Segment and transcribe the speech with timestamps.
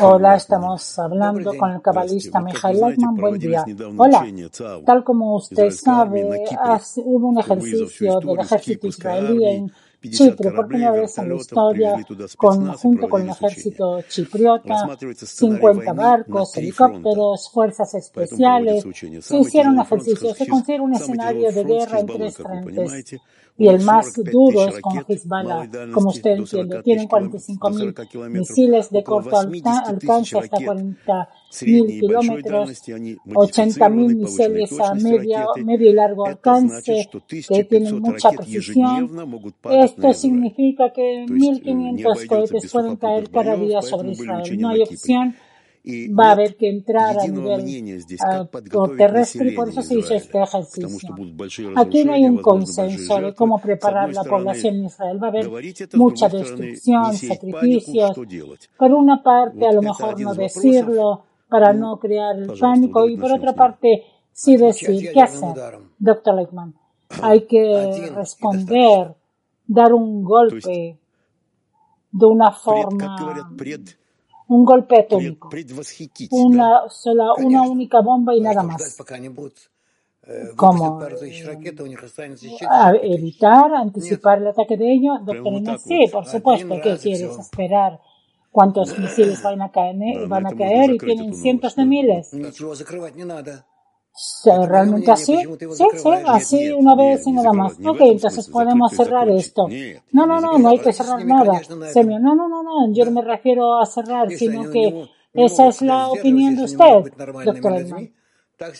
[0.00, 3.16] Hola, estamos hablando con el cabalista Mijail Leitman.
[3.16, 3.64] Buen día.
[3.96, 4.26] Hola.
[4.84, 6.22] Tal como usted sabe,
[6.96, 9.72] hubo un ejercicio del ejército israelí en
[10.02, 12.06] Chipre, por primera vez en la historia,
[12.76, 18.84] junto con el ejército chipriota, 50 barcos, helicópteros, fuerzas especiales,
[19.20, 20.36] se hicieron ejercicios.
[20.36, 23.20] Se considera un escenario de guerra en tres frentes
[23.58, 26.82] y el más duro es con Hezbollah, como usted entiende.
[26.82, 35.92] Tienen 45.000 misiles de corto alcance hasta 40.000 kilómetros, 80.000 misiles a medio, medio y
[35.92, 39.10] largo alcance que tienen mucha precisión.
[39.70, 44.58] Esto significa que 1.500 cohetes pueden caer cada día sobre Israel.
[44.58, 45.34] No hay opción
[45.84, 47.64] va a haber que entrar a nivel
[48.96, 51.08] terrestre y por eso se hizo este ejercicio.
[51.76, 55.22] Aquí no hay un consenso de cómo preparar la población en Israel.
[55.22, 55.50] Va a haber
[55.94, 58.12] mucha destrucción, sacrificios.
[58.76, 63.32] Por una parte, a lo mejor no decirlo para no crear el pánico y por
[63.32, 66.74] otra parte, sí decir qué hacer, doctor Leitman.
[67.22, 69.14] Hay que responder,
[69.66, 70.96] dar un golpe
[72.12, 73.16] de una forma
[74.50, 75.48] un golpe atómico,
[76.32, 78.96] una sola, una única bomba y nada más.
[80.56, 81.00] ¿Cómo
[83.02, 85.20] evitar, anticipar el ataque de ellos?
[85.82, 86.74] Sí, por supuesto.
[86.82, 88.00] ¿Qué quieres esperar?
[88.50, 92.32] ¿Cuántos misiles van a caer, van a caer y tienen cientos de miles?
[94.44, 95.38] ¿Realmente así?
[95.72, 97.74] Sí, sí, así una vez y nada más.
[97.84, 99.68] Ok, entonces podemos cerrar esto.
[100.12, 101.60] No, no, no, no hay que cerrar nada.
[102.20, 106.08] No, no, no, no, yo no me refiero a cerrar, sino que esa es la
[106.08, 107.12] opinión de usted,
[107.44, 108.12] doctor Edman.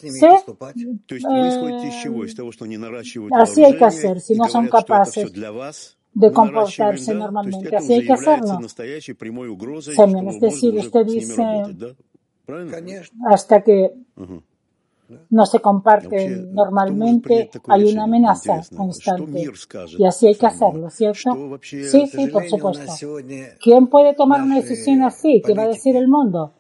[0.03, 0.27] ¿Sí?
[3.33, 5.33] así hay que hacer, si no son capaces
[6.13, 7.75] de comportarse normalmente.
[7.75, 8.61] Así hay que hacerlo.
[9.81, 11.43] Semyon, es decir, usted dice
[13.31, 13.91] hasta que
[15.31, 19.51] no se comparten normalmente, hay una amenaza constante.
[19.99, 21.59] Y así hay que hacerlo, ¿cierto?
[21.63, 22.93] Sí, sí, por supuesto.
[23.61, 25.43] ¿Quién puede tomar una decisión así?
[25.45, 26.55] ¿Qué va a decir el mundo?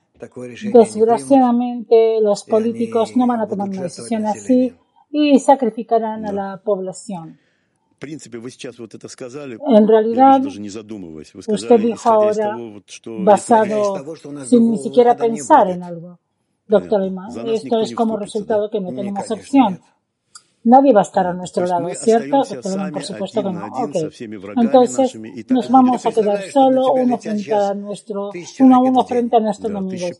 [0.72, 4.74] Desgraciadamente, los políticos no van a tomar una decisión así
[5.10, 7.38] y sacrificarán a la población.
[8.02, 10.40] En realidad,
[11.48, 12.56] usted dijo ahora,
[13.18, 13.94] basado
[14.44, 16.18] sin ni siquiera pensar en algo.
[16.70, 19.80] Doctor Iman, esto es como resultado que no tenemos opción.
[20.62, 22.42] Nadie va a estar a nuestro lado, ¿cierto?
[22.44, 23.66] Doctor por supuesto que no.
[23.66, 24.28] Okay.
[24.56, 29.40] Entonces, nos vamos a quedar solo uno frente a nuestro, uno a uno frente a
[29.40, 30.18] nuestros enemigos.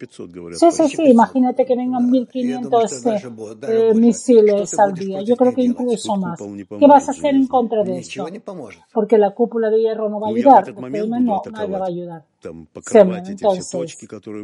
[0.52, 1.10] Sí, sí, sí.
[1.10, 3.22] Imagínate que vengan 1500 eh,
[3.68, 5.20] eh, misiles al día.
[5.20, 6.40] Yo creo que incluso más.
[6.40, 8.26] ¿Qué vas a hacer en contra de esto?
[8.94, 10.74] Porque la cúpula de hierro no va a ayudar.
[11.20, 12.29] No, nadie va a ayudar.
[13.28, 14.36] Entonces, Doctor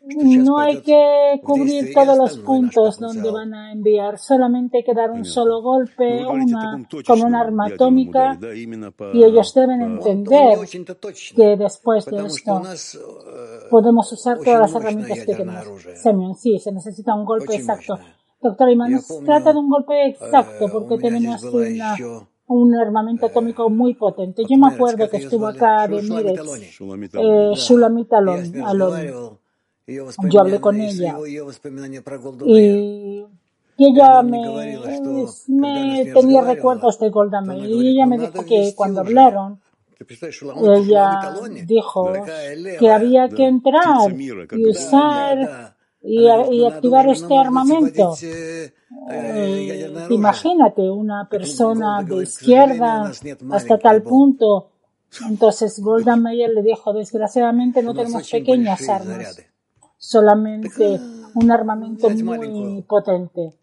[0.00, 5.10] no hay que cubrir todos los puntos donde van a enviar, solamente hay que dar
[5.10, 8.38] un solo golpe una, con un arma atómica
[9.12, 10.58] y ellos deben entender
[11.34, 12.62] que después de esto
[13.70, 15.82] podemos usar todas las herramientas que tenemos.
[16.00, 17.98] Semyon, sí, se necesita un golpe exacto.
[18.40, 21.96] Doctor Iman, se trata de un golpe exacto porque tenemos una
[22.48, 24.42] un armamento atómico muy potente.
[24.48, 26.62] Yo me acuerdo que estuvo acá de Mirex,
[27.14, 29.38] eh, Shulamit Alon.
[29.86, 31.16] Yo hablé con ella.
[32.46, 33.24] y,
[33.80, 34.76] ella me,
[35.46, 39.60] me tenía recuerdos de Golda Meir y ella me dijo que cuando hablaron
[40.00, 41.34] ella
[41.64, 42.12] dijo
[42.78, 44.12] que había que entrar
[44.52, 48.14] y usar y, activar este armamento.
[49.10, 53.12] Eh, imagínate una persona de izquierda
[53.50, 54.70] hasta tal punto.
[55.28, 59.42] Entonces Golda Meir le dijo, desgraciadamente no tenemos pequeñas armas,
[59.96, 61.00] solamente
[61.34, 63.54] un armamento muy potente.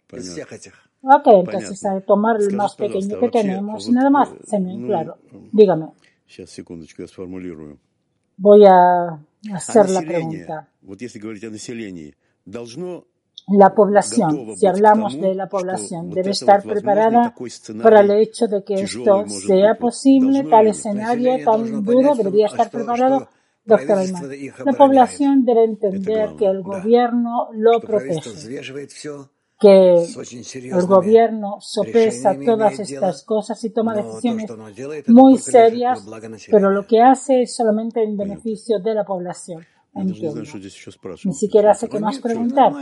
[1.02, 4.30] Ok, entonces a tomar el más pequeño que tenemos y nada más,
[4.88, 5.18] claro.
[5.52, 5.90] Dígame.
[8.38, 9.20] Voy a
[9.54, 10.68] hacer la pregunta
[13.48, 17.34] la población, si hablamos de la población, debe estar preparada
[17.82, 23.28] para el hecho de que esto sea posible, tal escenario tan duro debería estar preparado.
[23.64, 24.30] Doctor Ayman,
[24.64, 28.32] la población debe entender que el gobierno lo protege,
[29.60, 29.96] que
[30.70, 34.52] el gobierno sopesa todas estas cosas y toma decisiones
[35.08, 36.06] muy serias,
[36.52, 39.66] pero lo que hace es solamente en beneficio de la población.
[39.96, 40.42] Entiendo.
[41.24, 42.74] Ni siquiera sé qué más preguntar.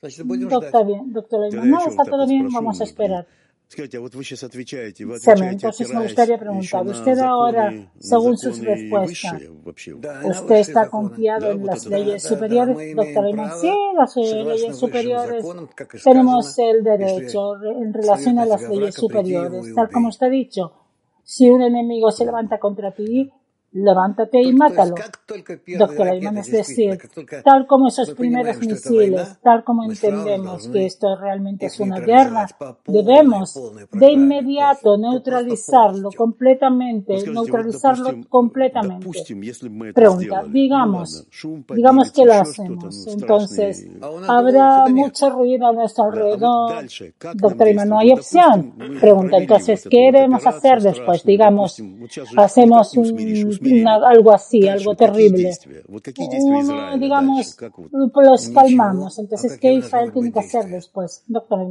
[0.00, 3.26] Doctor, bien, doctor no, está todo bien, vamos a esperar.
[3.74, 9.40] Entonces me gustaría preguntar, usted ahora, según sus respuestas,
[10.24, 12.94] ¿usted está confiado en las leyes superiores?
[12.94, 15.44] Doctor Leiman, sí, las leyes superiores,
[16.04, 20.72] tenemos el derecho en relación a las leyes superiores, tal como usted ha dicho.
[21.22, 23.32] Si un enemigo se levanta contra ti,
[23.72, 24.94] levántate y mátalo.
[25.78, 26.98] Doctor Ayman, es decir,
[27.42, 32.46] tal como esos primeros misiles, tal como entendemos que esto realmente es una guerra,
[32.86, 33.58] debemos
[33.92, 39.08] de inmediato neutralizarlo completamente, neutralizarlo completamente.
[39.94, 41.26] Pregunta, digamos,
[41.74, 43.88] digamos que lo hacemos, entonces
[44.28, 46.84] habrá mucho ruido a nuestro alrededor.
[47.34, 48.74] Doctor Ayman, no hay opción.
[49.00, 51.24] Pregunta, entonces, ¿qué debemos hacer después?
[51.24, 51.82] Digamos,
[52.36, 53.16] hacemos un
[54.04, 55.52] algo así, algo terrible.
[56.40, 57.56] Uno, digamos,
[57.92, 59.18] los calmamos.
[59.18, 61.24] Entonces, ¿qué Israel tiene que hacer después?
[61.26, 61.68] Doctor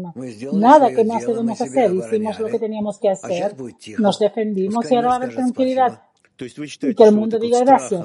[0.53, 1.93] nada que más debemos hacer.
[1.93, 3.55] Hicimos lo que teníamos que hacer,
[3.99, 6.01] nos defendimos y ahora va a haber tranquilidad
[6.45, 8.03] y que el mundo diga gracias.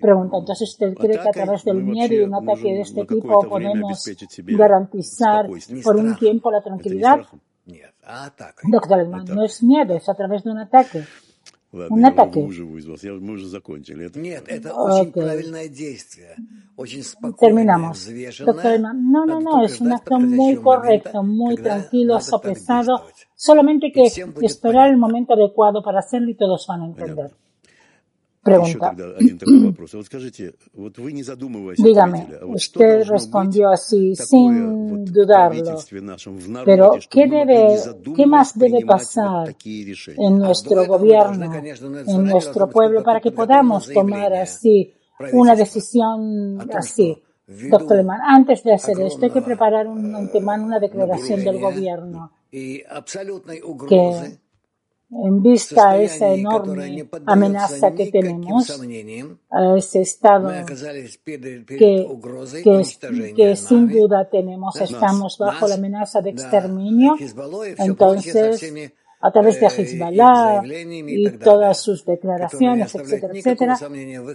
[0.00, 3.40] Pregunta, entonces usted cree que a través del miedo y un ataque de este tipo
[3.48, 4.04] podemos
[4.36, 5.46] garantizar
[5.82, 7.20] por un tiempo la tranquilidad?
[8.64, 11.04] Doctor no es miedo, es a través de un ataque.
[11.72, 12.44] Un ataque.
[17.38, 18.10] Terminamos.
[18.44, 23.06] Doctor, no, no, no, es un acto muy correcto, muy tranquilo, sopesado.
[23.36, 24.10] Solamente que
[24.42, 27.30] esperar el momento adecuado para hacerlo y todos van a entender.
[28.42, 28.94] Pregunta.
[31.76, 35.78] Dígame, usted respondió así sin dudarlo,
[36.64, 37.76] pero ¿qué, debe,
[38.16, 44.94] ¿qué más debe pasar en nuestro gobierno, en nuestro pueblo, para que podamos tomar así
[45.32, 47.22] una decisión así?
[47.46, 52.30] Doctor Lehmann, antes de hacer esto hay que preparar un antemano, una declaración del gobierno
[53.88, 54.38] que
[55.12, 58.70] en vista a esa enorme amenaza que tenemos,
[59.50, 60.52] a ese estado
[61.24, 62.06] que,
[63.34, 67.16] que, sin duda tenemos, estamos bajo la amenaza de exterminio,
[67.78, 68.92] entonces
[69.22, 73.78] a través de Hezbollah y todas sus declaraciones, etcétera, etcétera,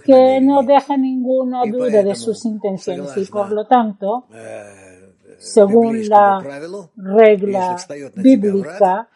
[0.04, 3.16] que no deja ninguna duda de sus intenciones.
[3.16, 4.26] Y por lo tanto,
[5.38, 6.38] según la
[6.96, 7.76] regla
[8.14, 9.08] bíblica,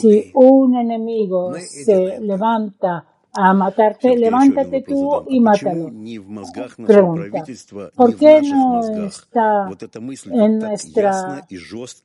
[0.00, 5.90] si un enemigo se levanta a matarte, levántate tú y mátalo.
[6.86, 7.44] Pregunta,
[7.94, 9.68] ¿por qué no está
[10.32, 11.46] en nuestra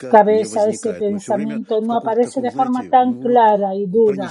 [0.10, 1.81] cabeza ese pensamiento?
[1.81, 4.30] No aparece de forma tan clara y dura.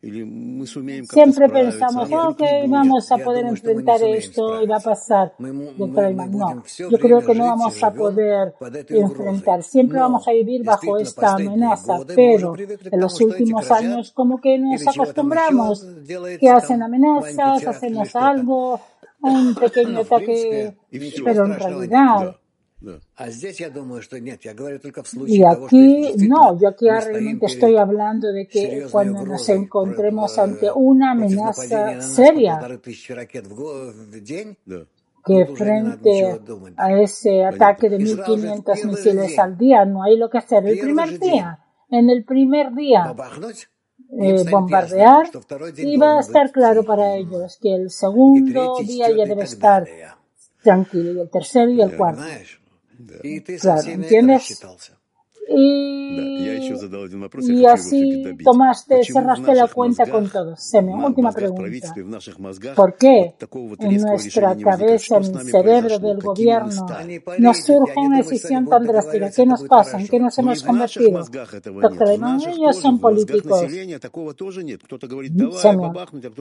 [0.00, 5.32] Siempre pensamos, ok, vamos a poder enfrentar esto y va a pasar.
[5.38, 8.54] no, yo creo que no vamos a poder
[8.90, 9.64] enfrentar.
[9.64, 14.86] Siempre vamos a vivir bajo esta amenaza, pero en los últimos años como que nos
[14.86, 15.84] acostumbramos
[16.40, 18.80] que hacen amenazas, hacemos algo,
[19.20, 20.76] un pequeño ataque,
[21.24, 22.36] pero en realidad.
[25.26, 31.12] y aquí, no, yo aquí realmente estoy hablando de que cuando nos encontremos ante una
[31.12, 32.60] amenaza seria,
[35.24, 36.40] que frente
[36.76, 40.64] a ese ataque de 1.500 misiles al día, no hay lo que hacer.
[40.66, 41.58] El primer día,
[41.90, 43.14] en el primer día,
[44.10, 45.30] eh, bombardear
[45.76, 49.86] y va a estar claro para ellos que el segundo día ya debe estar
[50.62, 52.22] tranquilo y el tercero y el cuarto.
[53.60, 54.60] Claro, ¿entiendes?
[55.50, 56.46] Y,
[57.66, 60.60] así tomaste, cerraste la cuenta con todos.
[60.60, 61.94] Seme, última pregunta.
[62.74, 63.34] ¿Por qué
[63.78, 66.86] en nuestra cabeza, en el cerebro del gobierno,
[67.38, 69.30] nos surge una decisión tan drástica?
[69.30, 69.98] ¿Qué nos pasa?
[69.98, 71.20] ¿En qué nos hemos convertido?
[71.20, 73.64] Doctor, ellos son políticos.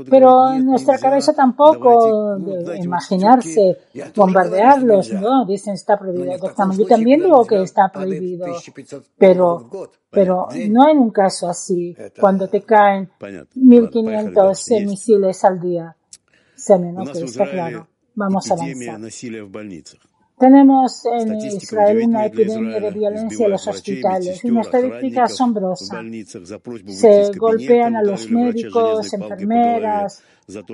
[0.10, 2.38] Pero en nuestra cabeza tampoco
[2.82, 3.78] imaginarse
[4.16, 5.46] bombardearlos, ¿no?
[5.46, 6.38] Dicen está prohibido.
[6.38, 8.48] Doctor, yo también digo que está prohibido.
[9.18, 9.70] Pero,
[10.10, 13.10] pero no en un caso así, cuando te caen
[13.56, 15.96] 1500 misiles al día.
[16.56, 17.88] Se me nota, está claro.
[18.16, 19.00] Vamos a avanzar.
[20.40, 26.04] Tenemos en Israel una epidemia de violencia en los hospitales, una estadística asombrosa.
[26.90, 30.22] Se golpean a los médicos, enfermeras,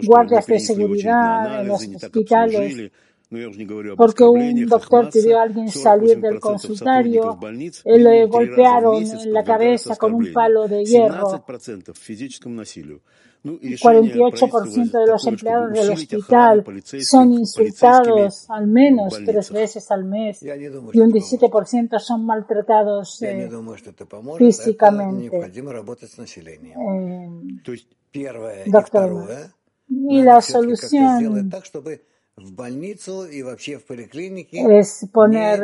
[0.06, 2.92] guardias de seguridad en los hospitales
[3.96, 7.38] porque un doctor pidió a alguien salir del consultorio,
[7.86, 11.44] y le golpearon en la cabeza con un palo de hierro.
[13.44, 16.63] 48% de los empleados del hospital
[17.02, 20.48] son insultados al menos tres veces al mes y
[21.00, 23.50] un 17% son maltratados eh,
[24.38, 25.38] físicamente.
[28.13, 29.28] Eh, doctor,
[29.90, 31.50] y la solución
[34.80, 35.60] es poner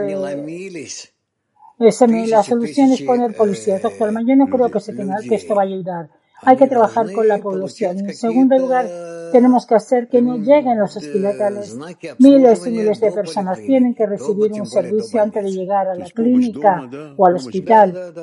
[2.27, 3.79] la solución es poner policía.
[3.79, 6.09] Doctor, yo no creo que, se tenga, que esto vaya a ayudar.
[6.41, 7.99] Hay que trabajar con la población.
[7.99, 8.88] En segundo lugar,
[9.31, 11.77] tenemos que hacer que no lleguen los hospitales.
[12.19, 16.09] Miles y miles de personas tienen que recibir un servicio antes de llegar a la
[16.09, 18.13] clínica o al hospital.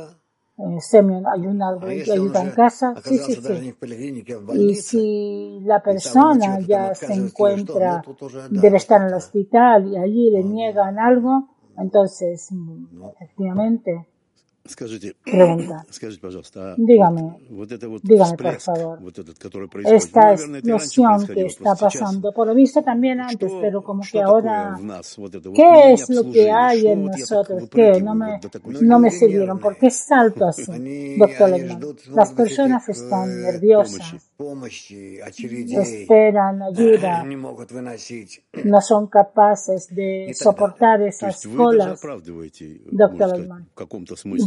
[0.59, 0.79] Eh,
[1.33, 2.95] hay una ayuda en casa.
[3.05, 3.75] Sí, sí, sí.
[4.55, 8.03] Y si la persona ya se encuentra,
[8.51, 12.49] debe estar en el hospital y allí le niegan algo, entonces,
[13.17, 14.07] efectivamente,
[15.25, 15.85] Pregunta.
[16.77, 17.37] Dígame,
[18.03, 18.99] dígame por favor.
[19.85, 24.77] Esta explosión que está pasando, por lo visto también antes, pero como que ahora,
[25.55, 27.69] ¿qué es lo que hay en nosotros?
[27.71, 28.01] ¿Qué?
[28.01, 28.41] No me,
[28.83, 29.59] no me siguieron.
[29.59, 30.65] ¿Por qué salto así,
[31.19, 31.81] doctor Lehmann?
[32.15, 34.31] Las personas están nerviosas,
[35.83, 37.25] esperan ayuda,
[38.65, 42.01] no son capaces de soportar esas colas,
[42.91, 43.69] doctor Lehmann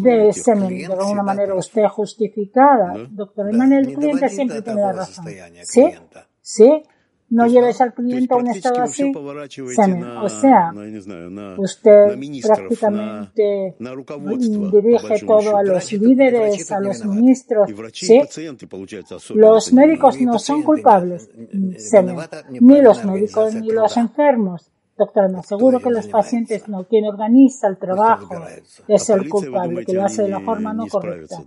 [0.01, 5.25] de semen de alguna manera usted justificada, doctor Emanuel, el cliente siempre tiene la razón.
[5.63, 5.85] ¿Sí?
[6.41, 6.83] ¿Sí?
[7.29, 9.11] No lleves al cliente a un estado así.
[9.13, 10.73] O sea,
[11.57, 13.75] usted prácticamente
[14.71, 17.69] dirige todo a los líderes, a los ministros.
[17.93, 18.21] ¿sí?
[19.35, 21.29] Los médicos no son culpables,
[22.49, 24.71] ni los médicos ni los enfermos.
[24.99, 26.83] Doctor, me aseguro que los pacientes no.
[26.83, 28.35] Quien organiza el trabajo.
[28.85, 31.37] Es el culpable, que lo hace de la forma no correcta.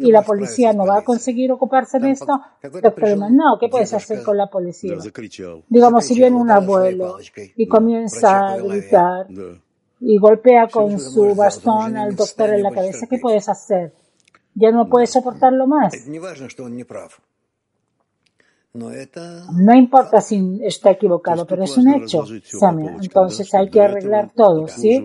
[0.00, 2.40] Y la policía no va a conseguir ocuparse de esto.
[2.62, 4.94] Doctor, no, ¿qué puedes hacer con la policía?
[5.68, 7.18] Digamos, si viene un abuelo
[7.56, 9.26] y comienza a gritar
[10.00, 13.92] y golpea con su bastón al doctor en la cabeza, ¿qué puedes hacer?
[14.54, 15.92] Ya no puedes soportarlo más.
[18.74, 22.24] No importa si está equivocado, pero es un hecho.
[23.00, 24.98] Entonces hay que arreglar todo, ¿sí?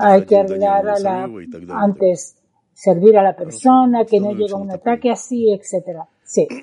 [0.00, 1.30] Hay que arreglar a la,
[1.70, 2.36] antes
[2.74, 6.08] servir a la persona, que no llegue un ataque así, etcétera.
[6.24, 6.48] Sí.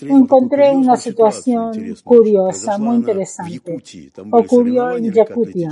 [0.00, 1.72] Encontré una situación
[2.04, 3.78] curiosa, muy interesante.
[4.30, 5.70] Ocurrió en Yakutia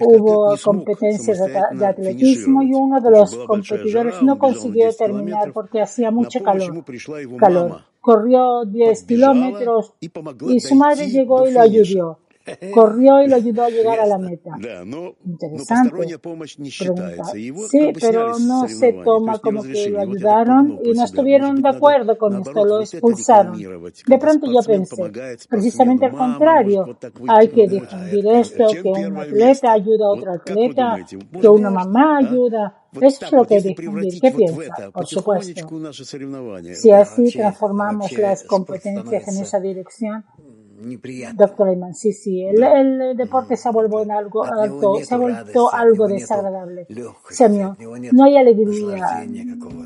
[0.00, 1.38] hubo competencias
[1.72, 6.84] de atletismo y uno de los competidores no consiguió terminar porque hacía mucho calor.
[7.38, 7.84] calor.
[8.00, 12.18] Corrió 10 kilómetros y su madre llegó y lo ayudó.
[12.74, 14.50] Corrió y lo ayudó a llegar a la meta.
[15.24, 15.90] Interesante.
[16.78, 17.24] Pregunta.
[17.70, 22.40] Sí, pero no se toma como que lo ayudaron y no estuvieron de acuerdo con
[22.40, 23.58] esto, lo expulsaron.
[24.06, 25.12] De pronto yo pensé,
[25.48, 26.96] precisamente al contrario,
[27.28, 30.96] hay que difundir esto, que un atleta ayuda a otro atleta,
[31.40, 32.78] que una mamá ayuda.
[33.00, 34.20] Eso es lo que difundir.
[34.20, 34.90] ¿Qué piensa?
[34.92, 35.68] Por supuesto.
[36.74, 40.24] Si así transformamos las competencias en esa dirección,
[41.34, 45.72] Doctor Ayman, sí, sí, el, el, deporte se ha vuelto algo, algo, se ha vuelto
[45.72, 46.86] algo desagradable.
[47.30, 47.76] Señor,
[48.12, 49.26] no hay alegría,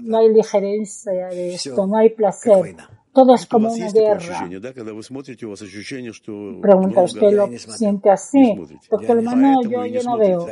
[0.03, 2.77] no hay ligerencia de esto, no hay placer.
[3.17, 4.47] Todo es como una guerra.
[6.61, 8.55] Pregunta, ¿usted lo siente así?
[8.91, 10.47] Doctor hermano, yo, yo no veo.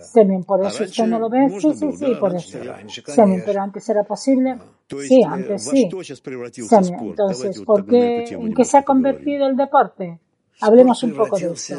[0.00, 1.60] Semen, ¿por eso usted no lo ve?
[1.60, 2.58] Sí, sí, sí, por eso.
[3.04, 4.56] Semen, pero antes era posible.
[4.88, 5.90] Sí, antes sí.
[6.66, 10.20] Semen, entonces, ¿por qué, ¿en qué se ha convertido el deporte?
[10.62, 11.76] Hablemos un poco de eso.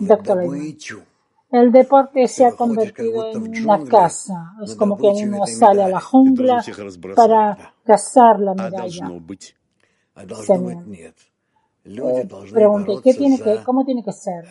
[0.00, 0.38] Doctor
[1.52, 4.54] el deporte se ha convertido en una casa.
[4.62, 6.64] Es como que uno sale a la jungla
[7.16, 9.06] para cazar la medalla.
[11.82, 14.44] Eh, pregunté, ¿qué tiene que, ¿cómo tiene que ser?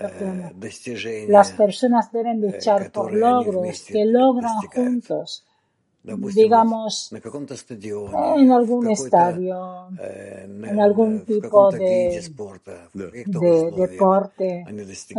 [1.29, 5.45] Las personas deben luchar por logros que logran juntos.
[6.33, 12.21] Digamos, en algún estadio, en algún tipo de,
[12.93, 14.65] de deporte,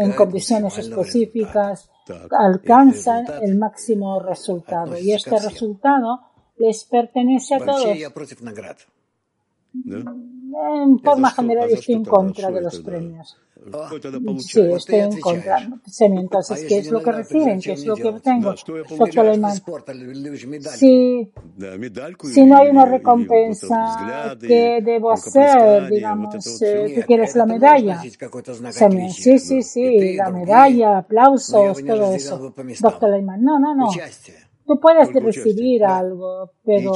[0.04, 1.90] en condiciones específicas,
[2.30, 4.98] alcanzan el máximo resultado.
[4.98, 6.29] Y este resultado
[6.60, 7.86] les pertenece a todos.
[9.72, 13.36] en forma general estoy en contra de los premios.
[14.38, 15.68] Sí, estoy en contra.
[16.00, 17.60] Entonces, ¿qué es lo que reciben?
[17.60, 18.54] ¿Qué es lo que tengo?
[18.98, 19.60] Doctor Lehmann,
[20.76, 21.30] si,
[22.32, 25.90] si no hay una recompensa, ¿qué debo hacer?
[25.90, 28.02] Digamos, ¿tú quieres la medalla?
[29.12, 32.54] Sí, sí, sí, la medalla, aplausos, todo eso.
[32.80, 33.90] Doctor Lehmann, no, no, no.
[34.70, 36.92] Tú puedes recibir algo, pero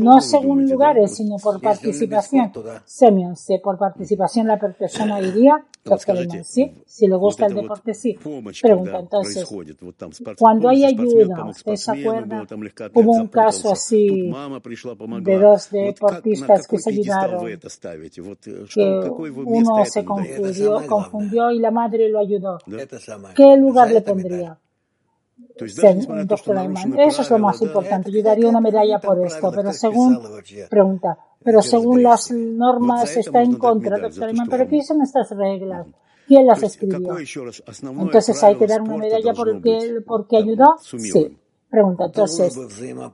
[0.00, 2.52] no según lugares, sino por participación.
[2.84, 8.16] Semyon, si por participación la persona iría, doctor sí, si le gusta el deporte, sí.
[8.62, 9.52] Pregunta, entonces,
[10.38, 12.46] cuando hay ayuda, ¿usted se acuerda?
[12.94, 14.30] Hubo un caso así
[15.20, 17.44] de dos deportistas que se ayudaron,
[18.72, 19.10] que
[19.44, 22.58] uno se confundió, confundió y la madre lo ayudó.
[23.34, 24.56] ¿Qué lugar le pondría?
[26.24, 26.98] Doctor Ayman.
[26.98, 28.10] Eso es lo más importante.
[28.10, 30.20] Yo daría una medalla por esto, pero según,
[30.68, 34.48] pregunta, pero según las normas está en contra, doctor Ayman.
[34.48, 35.86] ¿Pero qué son estas reglas?
[36.26, 37.16] ¿Quién las escribió?
[37.18, 40.76] Entonces hay que dar una medalla porque, porque ayudó.
[40.80, 41.36] Sí.
[41.70, 42.58] Pregunta, entonces,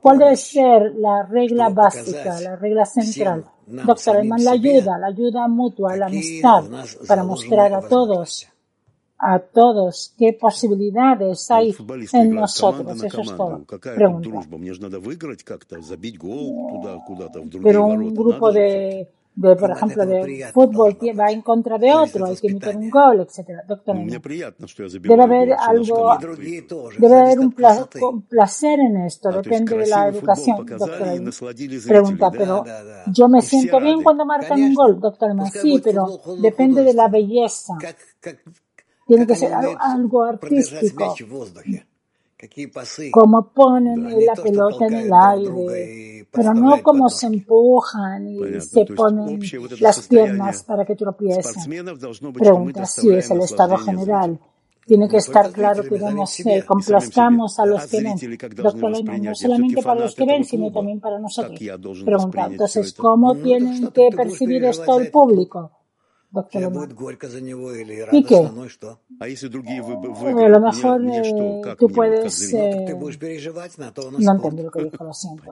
[0.01, 3.43] ¿cuál debe ser la regla básica, la regla central?
[3.67, 6.63] Doctor Ayman, la ayuda, la ayuda mutua, la amistad,
[7.05, 8.47] para mostrar a todos
[9.17, 11.75] a todos qué posibilidades hay
[12.13, 13.03] en nosotros.
[13.03, 13.63] Eso es todo.
[13.65, 14.29] Pregunta.
[17.63, 22.35] Pero un grupo de, de, por ejemplo, de fútbol va en contra de otro, hay
[22.35, 23.49] que meter un gol, etc.
[23.67, 26.17] Doctor, debe haber algo,
[26.99, 27.51] debe haber un
[28.29, 31.07] placer en esto, depende de la educación, doctor.
[31.87, 32.63] Pregunta, pero
[33.07, 35.31] yo me siento bien cuando marcan un gol, doctor.
[35.51, 36.05] Sí, pero
[36.41, 37.73] depende de la belleza
[39.05, 41.15] tiene que ser algo, artístico.
[43.11, 49.39] Como ponen la pelota en el aire, pero no como se empujan y se ponen
[49.79, 51.85] las piernas para que tropiecen.
[52.33, 54.39] Pregunta si es el estado general.
[54.85, 58.15] Tiene que estar claro que debemos eh, complazcamos a los que ven.
[58.55, 61.59] Doctor Lehmann, no solamente para los que ven, sino también para nosotros.
[62.05, 65.71] Pregunta, entonces, ¿cómo tienen que percibir esto el público?
[66.35, 66.61] Doctor
[68.11, 68.37] ¿Y qué?
[68.37, 68.51] A
[70.49, 72.53] lo mejor eh, tú puedes...
[72.53, 72.85] Eh,
[74.19, 75.43] no entiendo lo que dijo, lo siento.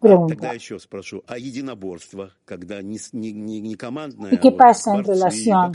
[0.00, 0.34] Pregunta.
[4.30, 5.72] ¿Y qué pasa en relación,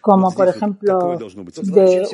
[0.00, 1.16] como por ejemplo,
[1.62, 2.06] de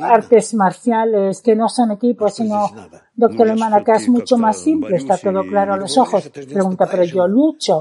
[0.00, 2.66] artes marciales que no son equipos, sino,
[3.14, 6.28] doctor Lehmann, acá es mucho más simple, está todo claro a los ojos.
[6.30, 7.78] Pregunta, pero yo lucho.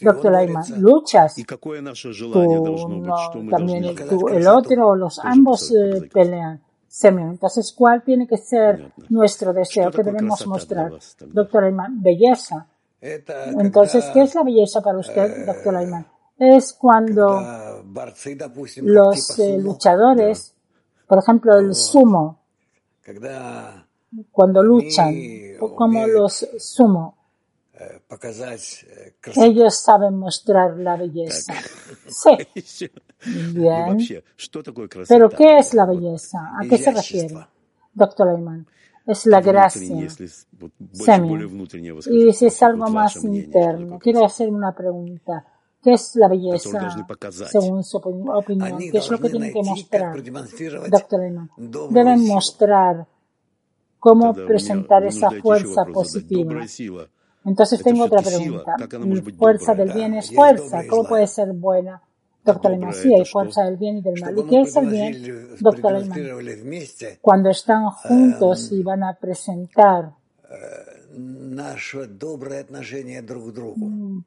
[0.00, 1.36] Doctor Lehmann, ¿luchas?
[2.32, 2.42] Tú,
[3.00, 6.60] no, también tú, el otro, los ambos eh, pelean.
[7.02, 10.92] Entonces, ¿cuál tiene que ser nuestro deseo que debemos mostrar?
[11.20, 12.66] Doctor Ayman, belleza.
[13.00, 16.06] Entonces, ¿qué es la belleza para usted, doctor Ayman?
[16.36, 17.82] Es cuando
[18.82, 20.54] los eh, luchadores,
[21.06, 22.40] por ejemplo, el sumo,
[24.32, 25.14] cuando luchan,
[25.76, 27.16] como los sumo,
[29.36, 31.54] ellos saben mostrar la belleza.
[32.08, 32.90] Sí.
[33.52, 33.98] Bien.
[35.08, 36.38] Pero ¿qué es la belleza?
[36.58, 37.34] ¿A qué se refiere?
[37.94, 38.66] Doctor Lehmann.
[39.06, 40.08] Es la gracia.
[42.10, 45.44] Y si es algo más interno, quiero hacer una pregunta.
[45.82, 46.68] ¿Qué es la belleza
[47.50, 48.78] según su opinión?
[48.78, 50.22] ¿Qué es lo que tienen que mostrar?
[50.90, 51.50] Doctor Lehmann.
[51.90, 53.06] Deben mostrar
[53.98, 56.60] cómo presentar esa fuerza positiva.
[57.44, 58.76] Entonces tengo otra pregunta.
[59.38, 60.82] ¿Fuerza del bien es fuerza?
[60.88, 62.02] ¿Cómo puede ser buena?
[62.44, 64.38] Doctor Lehmann, sí, hay fuerza del bien y del mal.
[64.38, 66.18] ¿Y qué es el bien, doctor Lehmann?
[67.20, 70.12] Cuando están juntos y van a presentar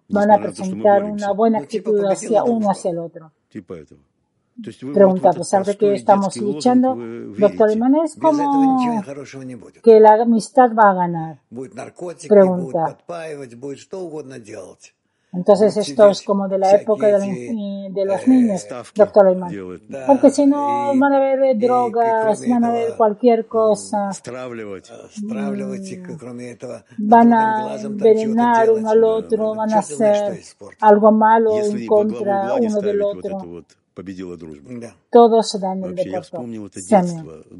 [0.10, 3.32] van a presentar una buena actitud hacia uno hacia el otro.
[4.94, 6.96] Pregunta, a pesar de que estamos luchando,
[7.38, 8.78] doctor Iman, es como
[9.82, 11.40] que la amistad va a ganar.
[12.28, 12.98] Pregunta.
[15.34, 19.52] Entonces esto es como de la época de, los niños, doctor Ayman.
[20.06, 24.12] Porque si no van a haber drogas, van a haber cualquier cosa.
[27.00, 30.40] Van a envenenar uno al otro, van a hacer
[30.82, 33.66] algo malo en contra uno del otro.
[35.10, 36.38] Todos se dan el deporte.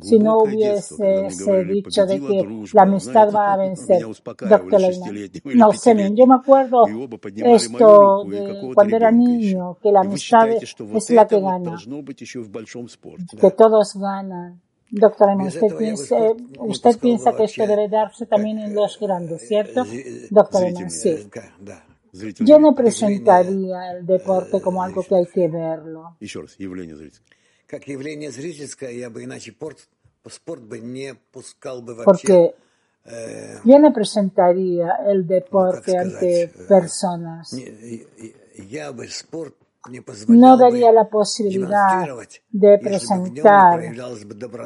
[0.02, 1.30] Si no hubiese
[1.66, 4.82] dicho de que la amistad va a vencer, doctor
[5.56, 6.86] No, Semyon, yo me acuerdo
[7.36, 11.78] esto de cuando era niño, que la amistad es la que gana,
[13.40, 14.62] que todos ganan.
[14.96, 16.16] Doctor usted piensa,
[16.60, 19.84] usted piensa que esto debe darse también en los grandes, ¿cierto?
[20.30, 21.30] Doctor sí.
[22.14, 26.16] Yo no presentaría el deporte como algo que hay que verlo.
[32.06, 32.56] Porque
[33.66, 37.52] yo no presentaría el deporte ante personas.
[40.28, 42.08] No daría la posibilidad
[42.52, 43.82] de presentar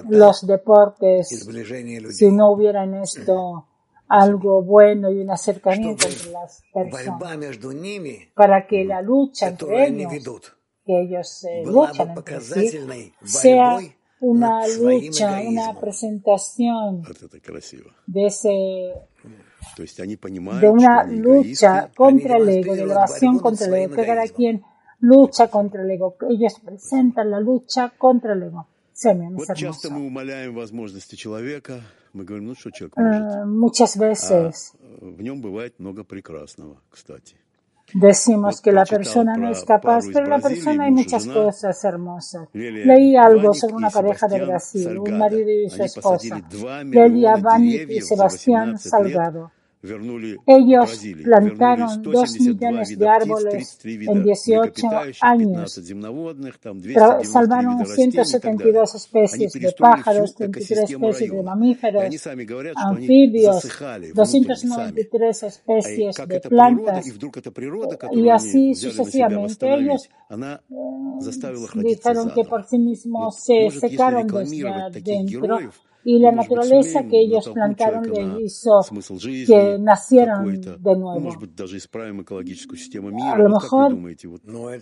[0.10, 1.30] los deportes
[2.10, 3.66] si no hubiera en esto
[4.10, 7.22] algo bueno y un acercamiento entre las personas
[8.34, 13.80] para que la lucha entre ellos, que ellos eh, luchan entre sí, sea
[14.20, 17.04] una lucha, una presentación
[18.08, 18.94] de ese
[20.62, 24.64] de una lucha contra el ego, de la oración contra el ego, que cada quien
[25.00, 26.16] lucha contra el ego.
[26.30, 28.68] Ellos presentan la lucha contra el ego.
[28.94, 29.90] Semyon, es hermoso.
[32.96, 34.74] Uh, muchas veces.
[37.94, 42.50] decimos que la persona no es capaz, pero la persona hay muchas cosas hermosas.
[42.54, 46.42] Leí algo sobre una pareja de Brasil, un marido y su esposa,
[46.86, 49.52] Delia Bani y Sebastián Salgado.
[50.46, 54.88] Ellos plantaron dos millones de árboles en 18
[55.22, 55.82] años.
[57.24, 62.04] Salvaron 172 especies de pájaros, 33 especies de mamíferos,
[62.76, 63.68] anfibios,
[64.14, 67.06] 293 especies de plantas.
[68.12, 69.68] y así sucesivamente.
[69.74, 70.10] Ellos
[71.84, 75.60] dijeron que por sí mismos se secaron desde adentro
[76.10, 78.80] y la naturaleza que ellos plantaron les hizo
[79.46, 80.46] que nacieran
[80.80, 81.12] de nuevo.
[83.34, 83.98] A lo mejor,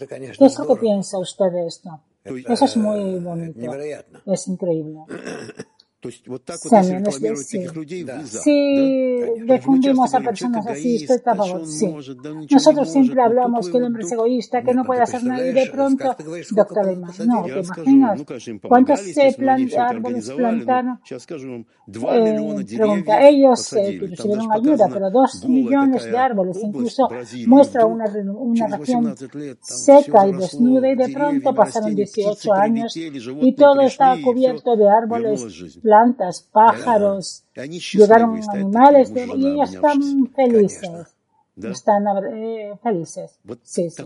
[0.08, 2.00] ¿qué es lo que piensa usted de esto?
[2.26, 3.60] Eso es muy bonito,
[4.28, 5.00] es increíble.
[8.44, 11.66] Si defundimos a personas así, estoy a favor.
[11.66, 11.88] Sí.
[12.52, 15.70] Nosotros siempre hablamos que el hombre es egoísta, que no puede hacer nada y de
[15.70, 16.16] pronto,
[16.52, 16.86] doctor
[17.26, 18.22] no, ¿te imaginas?
[18.62, 19.00] ¿Cuántos
[19.78, 21.00] árboles plantaron?
[21.88, 27.08] Eh, pregunta, ellos eh, recibieron ayuda, pero dos millones de árboles, incluso
[27.48, 29.16] muestra una, una región
[29.62, 35.70] seca y desnuda y de pronto pasaron 18 años y todo estaba cubierto de árboles
[35.96, 37.44] plantas, pájaros,
[37.94, 41.16] llegaron animales y están felices.
[41.62, 43.40] Están eh, felices.
[43.64, 44.04] Sí, sí.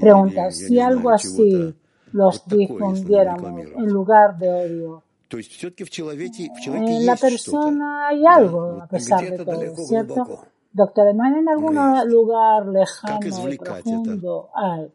[0.00, 1.74] Pregunta, si algo así
[2.12, 9.76] los difundiéramos en lugar de odio, en la persona hay algo a pesar de todo,
[9.76, 10.46] ¿cierto?
[10.70, 11.74] Doctor Eman, en algún
[12.08, 13.18] lugar lejano
[13.50, 14.92] y profundo hay.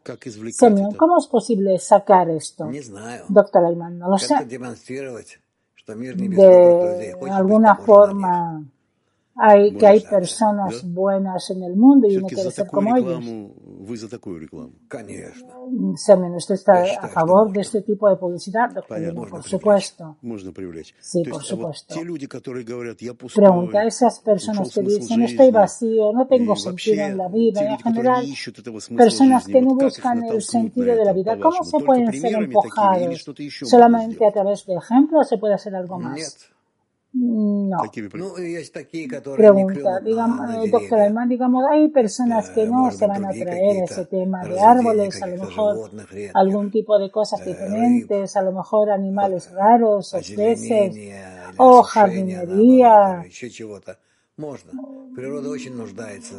[0.52, 2.70] Señor, ¿cómo es posible sacar esto?
[3.28, 4.34] Doctor Eman, no lo sé.
[5.86, 8.64] De alguna forma
[9.36, 13.22] hay, que hay personas buenas en el mundo y uno quiere ser como ellos.
[15.96, 18.70] Semen, ¿usted está a favor de este tipo de publicidad?
[19.30, 20.16] por supuesto.
[21.00, 21.94] Sí, por supuesto.
[23.40, 27.78] Pregunta a esas personas que dicen, estoy vacío, no tengo sentido en la vida, en
[27.94, 28.24] general,
[28.96, 33.24] personas que no buscan el sentido de la vida, ¿cómo se pueden ser empujados?
[33.70, 36.18] ¿Solamente a través de ejemplos o se puede hacer algo más?
[37.16, 37.76] No.
[39.36, 44.42] Pregunta, digamos, doctor Alman, digamos, hay personas que no se van a traer ese tema
[44.44, 45.90] de árboles, a lo mejor
[46.34, 50.92] algún tipo de cosas diferentes, a lo mejor animales raros, o peces,
[51.56, 53.24] o jardinería.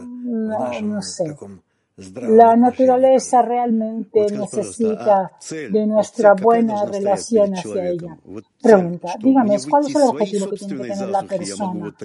[0.05, 1.23] No, no sé.
[1.97, 8.17] La naturaleza realmente necesita de nuestra buena relación hacia ella.
[8.61, 11.95] Pregunta, dígame, ¿cuál es el objetivo que tiene que tener la persona?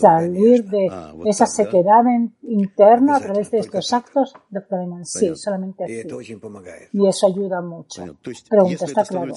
[0.00, 0.90] ¿Salir de
[1.26, 2.02] esa sequedad
[2.42, 4.34] interna a través de estos actos?
[4.50, 6.02] Doctor Eman, sí, solamente así.
[6.92, 8.02] Y eso ayuda mucho.
[8.50, 9.34] Pregunta, ¿está claro?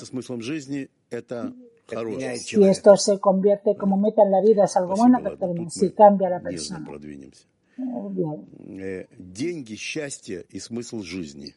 [2.37, 5.69] Si esto se convierte como meta en la vida, ¿es algo bueno, doctor Eman?
[5.69, 6.83] Sí, cambia a la persona.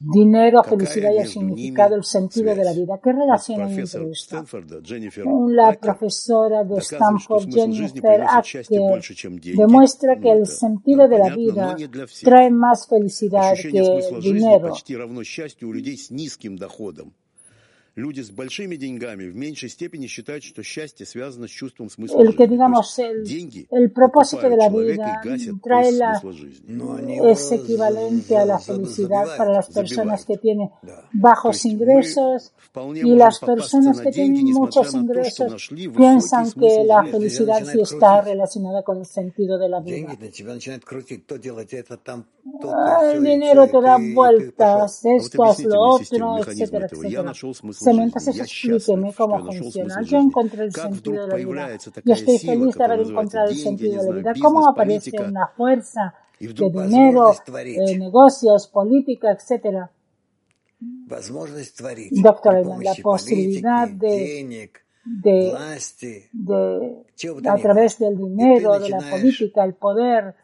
[0.00, 2.98] Dinero, felicidad y el significado, el sentido de la vida.
[3.02, 4.44] ¿Qué relación hay entre esto?
[5.48, 8.66] La profesora de Stanford, Jennifer Acker,
[9.56, 11.76] demuestra que el sentido de la vida
[12.22, 13.80] trae más felicidad que
[17.94, 18.02] el
[22.16, 22.28] dinero.
[22.30, 23.24] el que digamos el,
[23.70, 25.20] el propósito de la vida
[25.62, 26.20] trae la,
[27.30, 30.70] es equivalente a la felicidad para las personas que tienen
[31.12, 32.52] bajos ingresos
[32.96, 38.98] y las personas que tienen muchos ingresos piensan que la felicidad sí está relacionada con
[38.98, 39.96] el sentido de la vida.
[43.12, 47.34] El dinero te da vueltas, esto, haz lo otro, etcétera, etcétera.
[47.92, 50.00] Mientras explíqueme cómo funciona.
[50.02, 51.76] Yo encontré el sentido de la vida.
[52.04, 54.32] Yo estoy feliz de haber encontrado el sentido de la vida.
[54.40, 59.90] ¿Cómo aparece una fuerza de dinero, de negocios, política, etcétera?
[62.10, 64.68] Doctor, la posibilidad de,
[65.04, 65.52] de,
[66.32, 70.34] de, a través del dinero, de la política, el poder,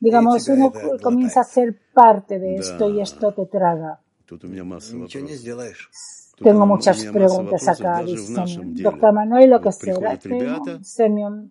[0.00, 4.00] digamos, uno comienza a ser parte de esto y esto te traga.
[6.36, 8.34] Tengo muchas preguntas acá, dice
[8.82, 10.18] Doctor Manuel, lo que será.
[10.18, 10.64] Tengo,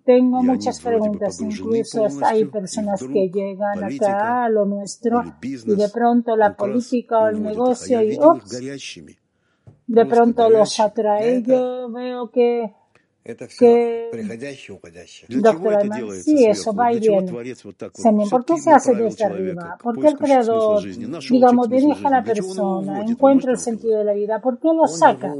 [0.04, 1.40] tengo muchas preguntas.
[1.42, 7.28] Incluso hay personas que llegan acá a lo nuestro y de pronto la política o
[7.28, 8.18] el negocio y
[9.88, 11.44] de pronto los atrae.
[11.44, 12.74] Yo veo que
[13.24, 14.10] que,
[15.30, 17.32] doctor Ayman, sí, eso va y viene.
[18.30, 19.78] ¿por qué se hace desde arriba?
[19.82, 24.42] ¿Por qué el creador, digamos, dirige a la persona, encuentra el sentido de la vida?
[24.42, 25.34] ¿Por qué lo saca,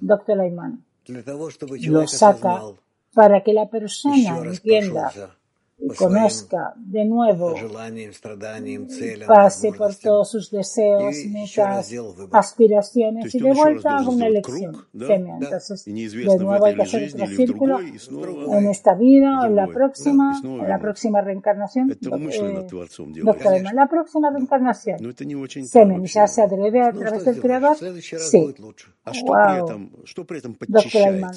[0.00, 0.84] doctor Ayman?
[1.06, 2.62] Lo saca
[3.14, 5.12] para que la persona entienda
[5.98, 7.54] conozca de nuevo,
[9.26, 11.92] pase por todos sus deseos, metas,
[12.32, 14.74] aspiraciones y de vuelta haga una elección.
[14.94, 20.68] Entonces, de nuevo hay que hacer otro círculo en esta vida, en la próxima, en
[20.68, 21.90] la próxima reencarnación.
[21.90, 21.96] Eh,
[23.22, 24.98] doctor la próxima reencarnación.
[25.66, 27.76] Semen ya se adrede a través del Creador.
[27.76, 28.54] Sí.
[29.24, 29.90] Wow.
[30.68, 31.32] Doctor Emma.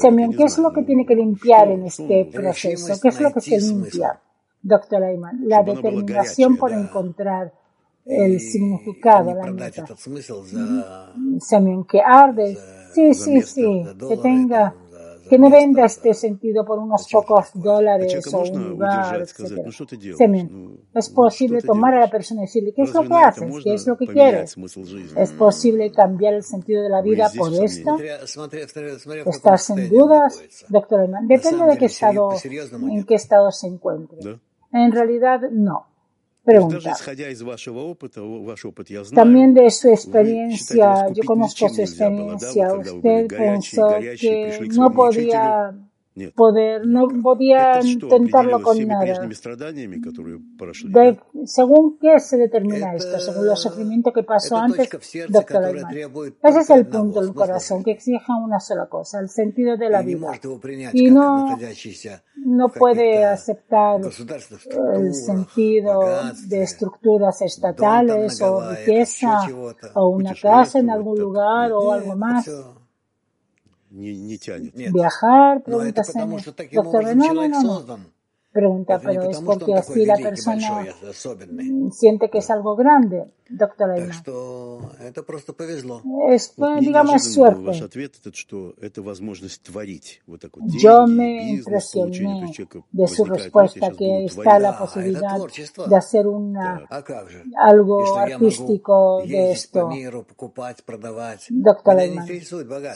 [0.00, 3.00] Semen, ¿qué es lo que tiene que limpiar en este proceso.
[3.00, 4.20] ¿Qué es lo que se limpia,
[4.62, 5.48] doctor Ayman?
[5.48, 7.52] La determinación por encontrar
[8.06, 9.86] el significado, la meta.
[11.40, 12.58] Semen que arde.
[12.92, 13.84] Sí, sí, sí.
[14.08, 14.74] Que tenga
[15.30, 19.64] que no venda este sentido por unos pocos dólares o un lugar, etc.
[20.92, 23.54] Es posible tomar a la persona y decirle, ¿qué es lo que haces?
[23.62, 24.56] ¿Qué es lo que quieres?
[25.16, 27.96] ¿Es posible cambiar el sentido de la vida por esto?
[29.24, 32.30] ¿Estás en dudas, doctor Depende de qué estado,
[32.90, 34.40] en qué estado se encuentre.
[34.72, 35.89] En realidad, no.
[36.42, 36.96] Pregunta.
[39.14, 45.74] También de su experiencia, yo conozco su experiencia, usted pensó que no podía
[46.34, 49.28] poder, no podía intentarlo con nada.
[51.44, 54.88] según qué se determina esto, según el sufrimiento que pasó antes,
[55.28, 56.34] doctor Ayman.
[56.42, 60.02] Ese es el punto del corazón, que exija una sola cosa, el sentido de la
[60.02, 60.32] vida.
[60.92, 61.56] Y no,
[62.36, 64.00] no puede aceptar
[64.94, 66.00] el sentido
[66.48, 69.40] de estructuras estatales o riqueza
[69.94, 72.50] o una casa en algún lugar o algo más.
[74.92, 76.02] Viajar, pregunta
[76.70, 77.86] Doctor, no, no, no.
[78.52, 80.84] Pregunta, pero es porque así la persona
[81.92, 84.24] siente que es algo grande, doctor Ayman.
[86.30, 87.70] Es, digamos, suerte.
[90.80, 92.52] Yo me impresioné
[92.90, 95.38] de su respuesta que está la posibilidad
[95.88, 96.88] de hacer una,
[97.56, 99.88] algo artístico de esto.
[101.50, 102.26] Doctor Ayman,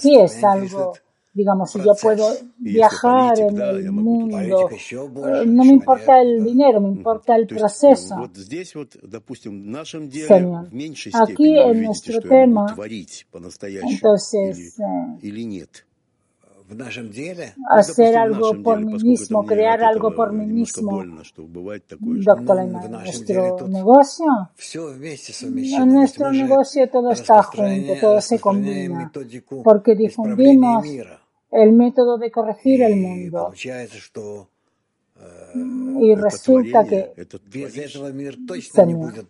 [0.01, 0.95] sí es algo
[1.35, 4.39] Digamos, si yo puedo viajar en el mundo,
[4.71, 8.15] eh, no me importa el dinero, me importa el proceso.
[10.11, 10.71] Señor,
[11.13, 12.67] aquí en nuestro tema,
[13.83, 15.19] entonces, eh,
[17.71, 21.05] hacer algo por mí mismo, crear algo por mí mismo.
[22.01, 24.27] Doctor en nuestro negocio,
[25.57, 29.13] en nuestro negocio todo está junto, todo se combina,
[29.63, 30.85] porque difundimos
[31.55, 33.53] el método de corregir el mundo.
[36.01, 37.13] Y resulta que,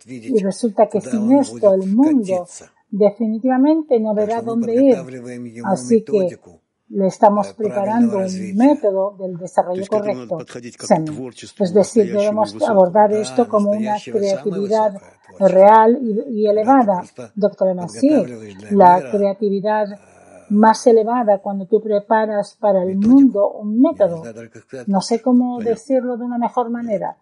[0.07, 2.47] y resulta que sin esto el mundo
[2.89, 4.95] definitivamente no verá dónde ir.
[5.65, 6.39] Así que
[6.89, 10.39] le estamos preparando un método del desarrollo correcto.
[11.59, 14.99] Es decir, debemos abordar esto como una creatividad
[15.39, 17.03] real y, elevada.
[17.35, 18.09] Doctor Masí,
[18.71, 19.87] la creatividad
[20.49, 24.23] más elevada cuando tú preparas para el mundo un método.
[24.87, 27.17] No sé cómo decirlo de una mejor manera.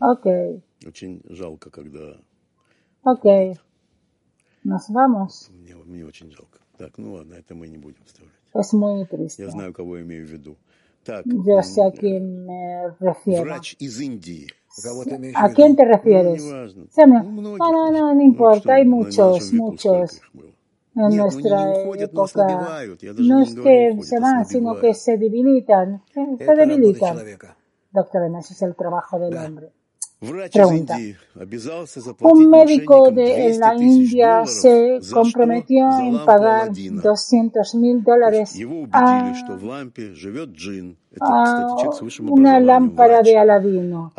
[0.00, 0.26] Ok.
[3.04, 3.26] Ok.
[4.64, 5.50] Nos vamos.
[8.54, 9.42] Es muy triste.
[11.24, 13.42] Yo sé a quién me refiero.
[15.34, 16.44] ¿A quién te refieres?
[16.44, 18.74] No, no, no, no importa.
[18.74, 20.20] Hay muchos, muchos
[20.94, 22.46] en nuestra época.
[23.18, 26.02] No es que se van, sino que se debilitan.
[26.12, 27.18] Se debilitan.
[27.90, 29.72] Doctor, ese es el trabajo del hombre.
[30.52, 30.96] Pregunta.
[32.20, 38.56] Un médico de la India se comprometió en pagar 200 mil dólares
[38.92, 39.32] a,
[42.28, 44.12] una lámpara de Aladino.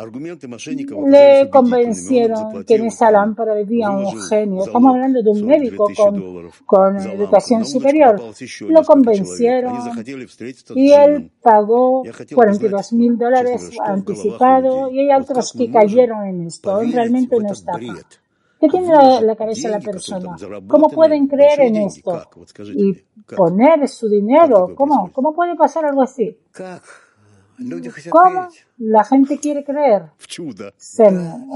[1.08, 4.66] Le convencieron que en esa lámpara vivía un genio.
[4.66, 8.22] Estamos hablando de un médico con, con educación superior.
[8.68, 9.74] Lo convencieron
[10.76, 12.04] y él pagó
[12.34, 17.74] 42 mil dólares anticipado y hay otros que cayeron en esto, realmente no está.
[18.64, 20.38] ¿Qué tiene la, cabeza la persona?
[20.70, 22.30] ¿Cómo pueden creer en esto?
[22.74, 22.94] Y
[23.36, 24.74] poner su dinero.
[24.74, 25.12] ¿Cómo?
[25.12, 26.38] ¿Cómo puede pasar algo así?
[28.10, 28.48] ¿Cómo
[28.78, 30.12] la gente quiere creer?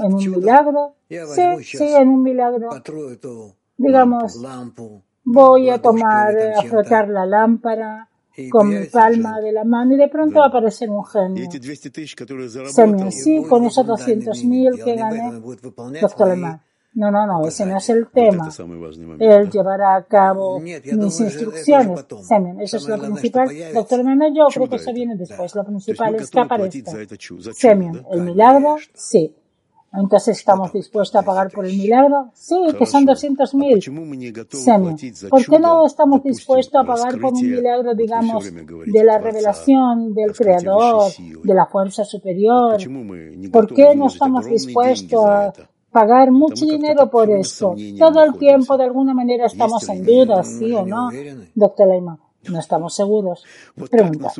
[0.04, 0.96] ¿En un milagro?
[1.08, 2.68] Sí, sí, en un milagro.
[3.78, 4.38] Digamos,
[5.24, 8.06] voy a tomar, a frotar la lámpara,
[8.50, 11.42] con mi palma de la mano y de pronto va a aparecer un genio.
[13.10, 15.40] sí, con esos 200.000 que gané,
[16.00, 16.60] doctor Lemán.
[16.94, 18.48] No, no, no, ese no es el tema.
[19.20, 22.06] Él llevará a cabo mis instrucciones.
[22.22, 23.48] Semen, eso es lo principal.
[23.74, 25.54] Doctor Lemán, yo creo que eso viene después.
[25.54, 26.92] Lo principal es que aparezca.
[27.52, 29.34] Semen, el milagro, sí.
[29.90, 32.30] Entonces, ¿estamos dispuestos a pagar por el milagro?
[32.34, 33.82] Sí, que son 200 mil.
[35.30, 40.32] ¿Por qué no estamos dispuestos a pagar por un milagro, digamos, de la revelación del
[40.32, 41.10] Creador,
[41.42, 42.76] de la fuerza superior?
[43.50, 45.52] ¿Por qué no estamos dispuestos a
[45.90, 47.74] pagar mucho dinero por esto?
[47.98, 51.10] Todo el tiempo, de alguna manera, estamos en duda, ¿sí o no?
[51.54, 52.18] Doctor Leima.
[52.48, 53.44] No estamos seguros.
[53.90, 54.32] Pregunta,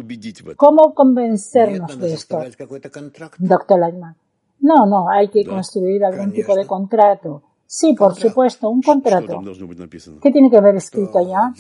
[0.57, 2.41] ¿cómo convencernos de esto?
[3.39, 4.17] Doctor Leima.
[4.61, 7.43] No, no, hay que construir algún tipo de contrato.
[7.71, 9.43] Sí, por supuesto, un contrato.
[10.23, 11.53] ¿Qué tiene que haber escrito allá?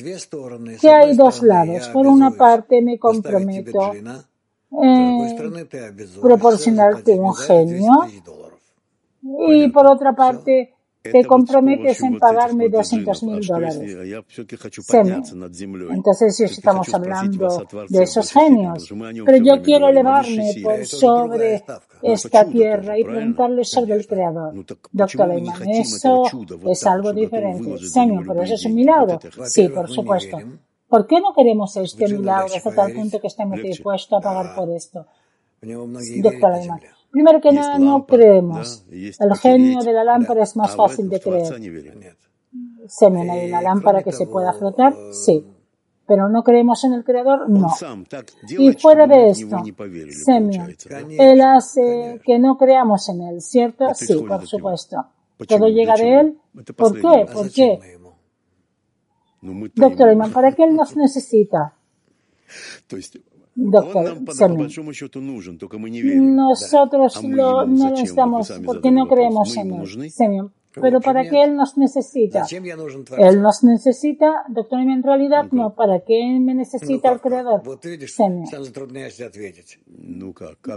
[0.81, 1.88] Que hay dos lados.
[1.88, 3.92] Por una parte me comprometo
[4.70, 5.37] en
[6.20, 7.92] proporcionarte un genio
[9.22, 13.81] y por otra parte te comprometes en pagarme 200 mil dólares.
[15.90, 18.92] Entonces, si estamos hablando de esos genios,
[19.24, 21.62] pero yo quiero elevarme por sobre
[22.02, 24.54] esta tierra y preguntarle sobre el Creador.
[24.92, 26.24] Doctor Lehmann, eso
[26.66, 27.78] es algo diferente.
[27.78, 29.18] Señor, pero eso es un milagro.
[29.44, 30.38] Sí, por supuesto.
[30.88, 34.70] ¿Por qué no queremos este milagro hasta tal punto que estemos dispuestos a pagar por
[34.70, 35.07] esto?
[35.61, 38.84] Doctor Lehmann, Primero que nada, no creemos.
[38.90, 41.46] El genio de la lámpara es más fácil de creer.
[42.86, 44.94] ¿Semen hay una lámpara que se pueda flotar?
[45.12, 45.44] Sí.
[46.06, 47.50] Pero no creemos en el creador?
[47.50, 47.68] No.
[48.48, 49.58] Y fuera de esto,
[50.24, 50.74] Semyon,
[51.18, 53.94] él hace que no creamos en él, ¿cierto?
[53.94, 55.04] Sí, por supuesto.
[55.46, 56.38] ¿Todo llega de él?
[56.74, 57.26] ¿Por qué?
[57.30, 57.98] ¿Por qué?
[59.74, 61.74] Doctor Iman, ¿para qué él nos necesita?
[63.60, 64.22] Doctor
[66.14, 70.10] Nosotros lo, no lo estamos porque no creemos en él.
[70.12, 70.52] Señor.
[70.80, 72.44] Pero ¿para qué Él nos necesita?
[73.18, 75.74] Él nos necesita, doctor, en realidad no.
[75.74, 77.62] ¿Para qué me necesita el Creador?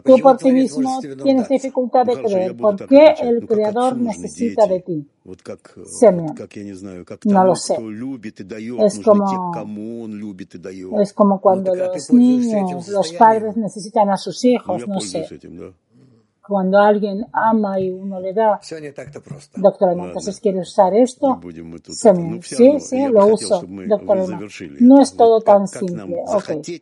[0.05, 2.55] Tú por ti mismo tienes dificultad de creer.
[2.57, 5.07] ¿Por qué el Creador necesita de ti?
[5.85, 6.35] Semyon.
[7.25, 7.75] No lo sé.
[8.85, 9.51] Es como,
[11.01, 15.27] es como cuando los niños, los padres necesitan a sus hijos, no sé
[16.47, 18.59] cuando alguien ama y uno le da.
[19.55, 21.39] Doctor entonces quiere usar esto.
[22.41, 23.63] Sí, sí, lo uso.
[23.87, 24.29] Doctor
[24.81, 26.23] no es todo tan simple.
[26.27, 26.81] Okay.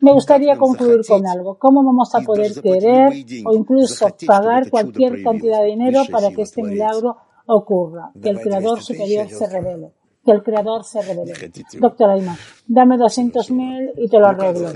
[0.00, 1.58] Me gustaría concluir con algo.
[1.58, 3.12] ¿Cómo vamos a poder querer
[3.44, 8.10] o incluso pagar cualquier cantidad de dinero para que este milagro ocurra?
[8.20, 9.92] Que el Creador Superior se revele
[10.26, 11.32] que el creador se revele.
[11.78, 12.36] Doctor Aima,
[12.66, 14.68] dame 200 mil y te lo arreglo.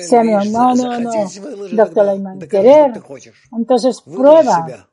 [0.00, 1.10] Señor, no, no, no.
[1.72, 2.92] Doctor Ayman, querer.
[3.52, 4.88] Entonces prueba.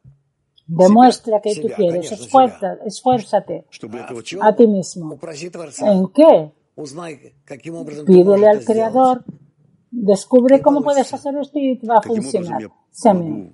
[0.67, 2.11] Demuestra que tú quieres.
[2.11, 3.65] Esfuerza, esfuérzate
[4.41, 5.19] a ti mismo.
[5.81, 6.51] ¿En qué?
[8.07, 9.23] Pídele al creador.
[9.91, 12.61] Descubre cómo puedes hacer esto y va a funcionar.
[12.89, 13.51] Señor.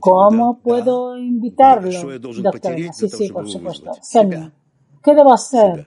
[0.00, 2.18] ¿Cómo puedo invitarlo?
[2.18, 3.92] Doctor sí, sí, por supuesto.
[4.00, 4.52] Señor.
[5.04, 5.86] ¿Qué debo hacer?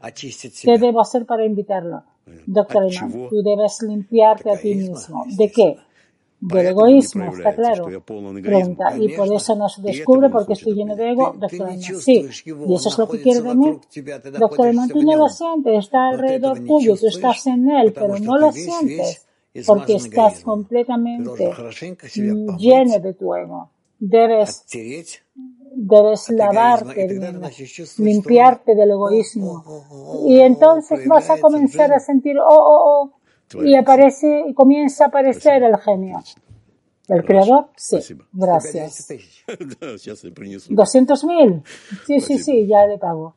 [0.63, 2.03] ¿Qué debo hacer para invitarlo?
[2.45, 5.25] Doctor Iman, tú debes limpiarte a ti mismo.
[5.38, 5.77] ¿De qué?
[6.39, 7.86] del egoísmo, está claro.
[7.86, 12.73] Pregunta, y por eso no se descubre porque estoy lleno de ego, doctor Sí, y
[12.75, 13.80] eso es lo que quiere de mí.
[14.39, 18.51] Doctor tú no lo sientes, está alrededor tuyo, tú estás en él, pero no lo
[18.51, 19.26] sientes
[19.65, 21.51] porque estás completamente
[22.57, 23.72] lleno de tu ego.
[23.99, 24.63] Debes,
[25.78, 27.07] debes lavarte
[27.99, 29.63] limpiarte del egoísmo.
[30.28, 33.11] Y entonces vas a comenzar a sentir, oh, oh,
[33.55, 36.19] oh, y aparece y comienza a aparecer el genio.
[37.07, 37.69] ¿El creador?
[37.78, 37.99] Sí.
[38.34, 39.07] Gracias.
[39.47, 41.63] ¿200 mil?
[42.05, 43.34] Sí, sí, sí, ya le pago.